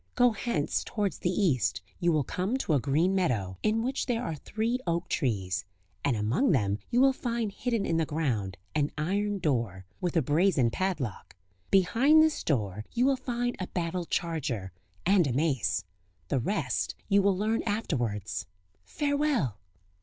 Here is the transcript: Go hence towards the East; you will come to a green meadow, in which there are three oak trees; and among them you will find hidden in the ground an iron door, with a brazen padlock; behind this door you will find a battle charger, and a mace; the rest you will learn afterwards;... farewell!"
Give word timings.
Go 0.15 0.31
hence 0.31 0.83
towards 0.83 1.19
the 1.19 1.29
East; 1.29 1.83
you 1.99 2.11
will 2.11 2.23
come 2.23 2.57
to 2.57 2.73
a 2.73 2.79
green 2.79 3.13
meadow, 3.13 3.59
in 3.61 3.83
which 3.83 4.07
there 4.07 4.23
are 4.23 4.33
three 4.33 4.79
oak 4.87 5.07
trees; 5.09 5.63
and 6.03 6.15
among 6.17 6.53
them 6.53 6.79
you 6.89 6.99
will 6.99 7.13
find 7.13 7.51
hidden 7.51 7.85
in 7.85 7.97
the 7.97 8.05
ground 8.07 8.57
an 8.73 8.89
iron 8.97 9.37
door, 9.37 9.85
with 9.99 10.17
a 10.17 10.23
brazen 10.23 10.71
padlock; 10.71 11.35
behind 11.69 12.23
this 12.23 12.43
door 12.43 12.83
you 12.93 13.05
will 13.05 13.15
find 13.15 13.55
a 13.59 13.67
battle 13.67 14.05
charger, 14.05 14.71
and 15.05 15.27
a 15.27 15.33
mace; 15.33 15.85
the 16.29 16.39
rest 16.39 16.95
you 17.07 17.21
will 17.21 17.37
learn 17.37 17.61
afterwards;... 17.67 18.47
farewell!" 18.83 19.59